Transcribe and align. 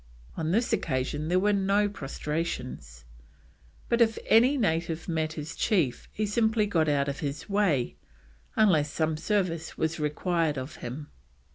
On 0.35 0.49
this 0.49 0.73
occasion 0.73 1.27
there 1.27 1.37
were 1.37 1.53
no 1.53 1.87
prostrations, 1.87 3.05
but 3.87 4.01
if 4.01 4.17
any 4.25 4.57
native 4.57 5.07
met 5.07 5.33
his 5.33 5.55
chief 5.55 6.09
he 6.11 6.25
simply 6.25 6.65
got 6.65 6.89
out 6.89 7.07
of 7.07 7.19
the 7.19 7.45
way 7.47 7.97
unless 8.55 8.91
some 8.91 9.15
service 9.15 9.77
was 9.77 9.99
required 9.99 10.57
of 10.57 10.77
him. 10.77 11.11